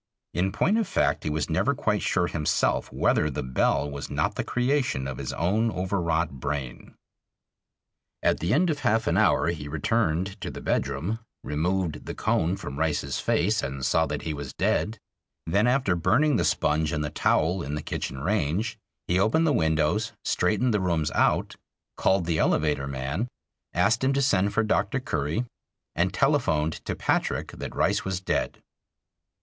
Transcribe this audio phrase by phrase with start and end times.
[0.33, 4.33] In point of fact he was never quite sure himself whether the bell was not
[4.33, 6.95] the creation of his own overwrought brain.
[8.23, 12.57] At the end of half an hour he returned to the bedroom, removed the cone
[12.57, 14.97] from Rice's face and saw that he was dead,
[15.45, 19.53] then after burning the sponge and the towel in the kitchen range he opened the
[19.53, 21.57] windows, straightened the rooms out,
[21.95, 23.27] called the elevator man,
[23.71, 24.99] asked him to send for Dr.
[24.99, 25.45] Curry,
[25.95, 28.57] and telephoned to Patrick that Rice was dead.